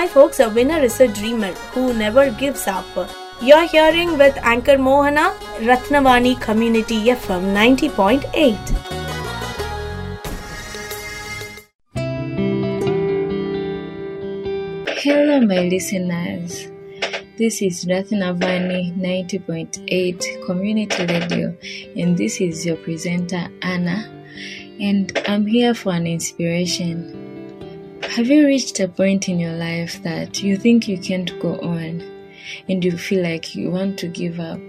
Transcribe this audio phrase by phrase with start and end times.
[0.00, 2.86] Hi folks, a winner is a dreamer who never gives up.
[3.42, 5.34] You're hearing with Anchor Mohana,
[5.68, 8.56] Ratnavani Community FM 90.8.
[15.02, 16.70] Hello, my listeners.
[17.36, 21.54] This is Ratnavani 90.8 Community Radio,
[21.94, 24.08] and this is your presenter Anna,
[24.80, 27.19] and I'm here for an inspiration.
[28.20, 32.02] Have you reached a point in your life that you think you can't go on
[32.68, 34.60] and you feel like you want to give up?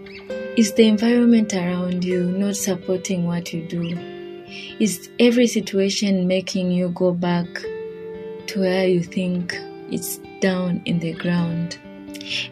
[0.55, 3.89] Is the environment around you not supporting what you do?
[4.79, 7.45] Is every situation making you go back
[8.47, 9.53] to where you think
[9.89, 11.77] it's down in the ground?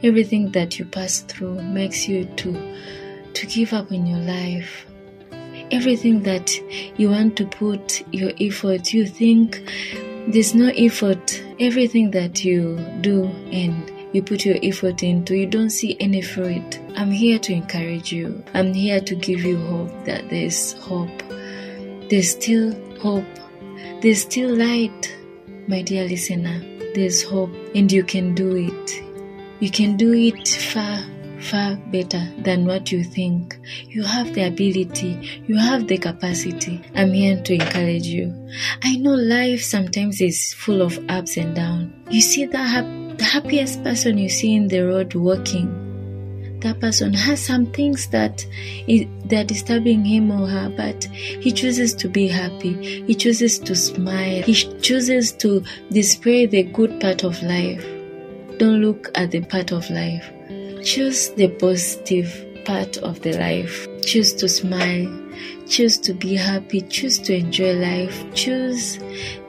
[0.04, 2.76] Everything that you pass through makes you to
[3.36, 4.86] to give up in your life.
[5.72, 6.52] Everything that
[7.00, 9.64] you want to put your effort, you think
[10.30, 11.44] there's no effort.
[11.60, 16.80] Everything that you do and you put your effort into, you don't see any fruit.
[16.96, 18.44] I'm here to encourage you.
[18.54, 21.24] I'm here to give you hope that there's hope.
[22.10, 23.26] There's still hope.
[24.02, 25.16] There's still light,
[25.68, 26.60] my dear listener.
[26.94, 29.04] There's hope, and you can do it.
[29.60, 31.04] You can do it far,
[31.42, 33.58] far better than what you think.
[33.88, 36.82] You have the ability, you have the capacity.
[36.96, 38.34] I'm here to encourage you.
[38.84, 41.94] I know life sometimes is full of ups and downs.
[42.10, 45.88] You see the, hap- the happiest person you see in the road walking.
[46.62, 48.46] That person has some things that
[48.86, 53.06] is, that are disturbing him or her, but he chooses to be happy.
[53.06, 54.44] He chooses to smile.
[54.44, 57.86] He chooses to display the good part of life.
[58.58, 60.30] Don't look at the part of life.
[60.84, 63.88] Choose the positive part of the life.
[64.02, 65.08] Choose to smile.
[65.68, 66.82] Choose to be happy.
[66.82, 68.24] Choose to enjoy life.
[68.34, 68.98] Choose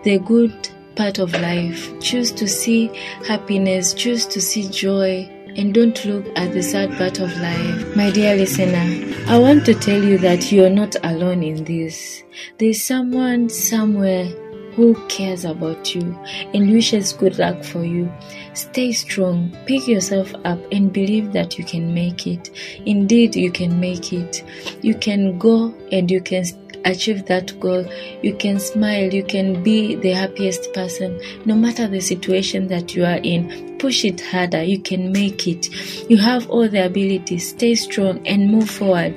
[0.02, 1.88] the good part of life.
[2.00, 2.88] Choose to see
[3.26, 3.94] happiness.
[3.94, 5.28] Choose to see joy.
[5.56, 7.96] And don't look at the sad part of life.
[7.96, 8.86] My dear listener,
[9.26, 12.22] I want to tell you that you are not alone in this.
[12.58, 14.32] There's someone somewhere
[14.74, 16.18] who cares about you
[16.54, 18.10] and wishes good luck for you.
[18.54, 22.50] Stay strong, pick yourself up, and believe that you can make it.
[22.86, 24.44] Indeed, you can make it.
[24.82, 26.44] You can go and you can
[26.84, 27.86] achieve that goal.
[28.22, 33.04] You can smile, you can be the happiest person no matter the situation that you
[33.04, 33.78] are in.
[33.78, 35.68] Push it harder, you can make it.
[36.10, 37.50] You have all the abilities.
[37.50, 39.14] Stay strong and move forward.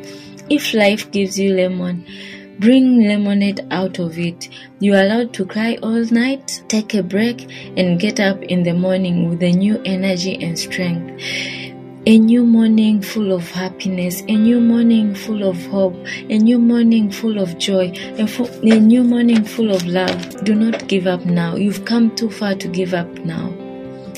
[0.50, 2.06] If life gives you lemon,
[2.64, 4.48] Bring lemonade out of it.
[4.80, 8.74] You are allowed to cry all night, take a break, and get up in the
[8.74, 11.22] morning with a new energy and strength.
[12.06, 15.96] A new morning full of happiness, a new morning full of hope,
[16.30, 18.24] a new morning full of joy, a,
[18.64, 20.46] a new morning full of love.
[20.46, 21.58] Do not give up now.
[21.58, 23.63] You've come too far to give up now.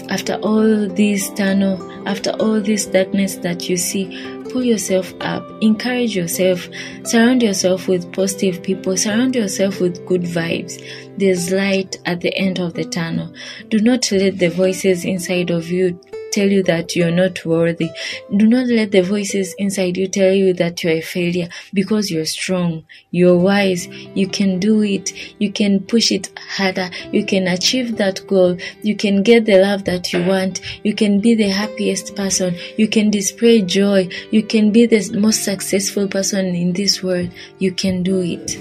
[0.10, 4.06] After all this tunnel, after all this darkness that you see,
[4.50, 6.70] pull yourself up, encourage yourself,
[7.04, 10.82] surround yourself with positive people, surround yourself with good vibes.
[11.18, 13.34] There's light at the end of the tunnel.
[13.70, 16.00] Do not let the voices inside of you
[16.36, 17.90] tell you that you're not worthy.
[18.36, 22.26] Do not let the voices inside you tell you that you're a failure because you're
[22.26, 27.96] strong, you're wise, you can do it, you can push it harder, you can achieve
[27.98, 32.16] that goal, you can get the love that you want, you can be the happiest
[32.16, 37.30] person, you can display joy, you can be the most successful person in this world,
[37.60, 38.60] you can do it.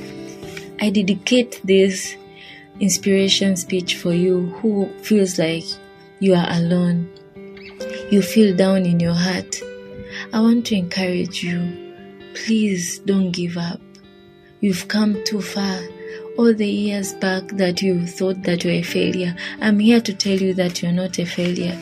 [0.80, 2.16] I dedicate this
[2.78, 5.64] inspiration speech for you who feels like
[6.20, 7.10] you are alone
[8.10, 9.60] you feel down in your heart,
[10.32, 11.60] I want to encourage you.
[12.34, 13.80] Please don't give up.
[14.60, 15.80] You've come too far.
[16.36, 20.36] All the years back that you thought that you're a failure, I'm here to tell
[20.36, 21.78] you that you're not a failure.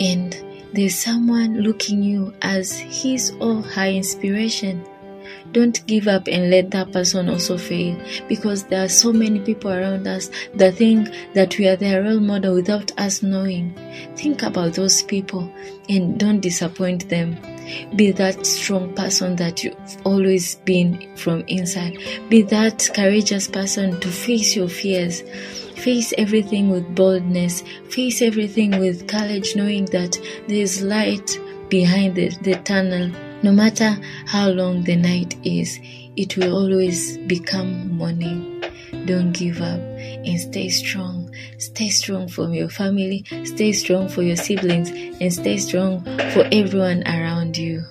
[0.00, 0.36] And
[0.72, 4.84] there's someone looking you as his or her inspiration.
[5.52, 9.70] Don't give up and let that person also fail because there are so many people
[9.70, 13.74] around us that think that we are their role model without us knowing.
[14.16, 15.52] Think about those people
[15.88, 17.36] and don't disappoint them.
[17.96, 21.98] Be that strong person that you've always been from inside.
[22.28, 25.22] Be that courageous person to face your fears.
[25.76, 27.62] Face everything with boldness.
[27.88, 31.38] Face everything with courage, knowing that there is light
[31.68, 33.10] behind the, the tunnel.
[33.42, 33.96] No matter
[34.26, 35.78] how long the night is,
[36.16, 38.62] it will always become morning.
[39.06, 41.34] Don't give up and stay strong.
[41.58, 47.02] Stay strong for your family, stay strong for your siblings, and stay strong for everyone
[47.06, 47.82] around you.